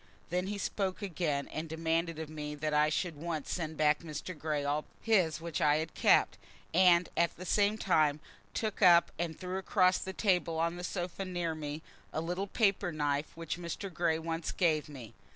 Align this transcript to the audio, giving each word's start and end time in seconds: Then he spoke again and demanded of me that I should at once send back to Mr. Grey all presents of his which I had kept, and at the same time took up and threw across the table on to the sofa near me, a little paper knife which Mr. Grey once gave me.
Then 0.31 0.47
he 0.47 0.57
spoke 0.57 1.03
again 1.03 1.47
and 1.49 1.69
demanded 1.69 2.17
of 2.17 2.27
me 2.27 2.55
that 2.55 2.73
I 2.73 2.89
should 2.89 3.13
at 3.15 3.19
once 3.21 3.51
send 3.51 3.77
back 3.77 3.99
to 3.99 4.05
Mr. 4.07 4.35
Grey 4.35 4.63
all 4.65 4.81
presents 4.81 5.01
of 5.01 5.05
his 5.35 5.41
which 5.41 5.61
I 5.61 5.75
had 5.75 5.93
kept, 5.93 6.39
and 6.73 7.07
at 7.15 7.37
the 7.37 7.45
same 7.45 7.77
time 7.77 8.19
took 8.55 8.81
up 8.81 9.11
and 9.19 9.39
threw 9.39 9.59
across 9.59 9.99
the 9.99 10.11
table 10.13 10.57
on 10.57 10.71
to 10.71 10.77
the 10.77 10.83
sofa 10.83 11.23
near 11.23 11.53
me, 11.53 11.83
a 12.11 12.19
little 12.19 12.47
paper 12.47 12.91
knife 12.91 13.37
which 13.37 13.59
Mr. 13.59 13.93
Grey 13.93 14.17
once 14.17 14.51
gave 14.51 14.89
me. 14.89 15.13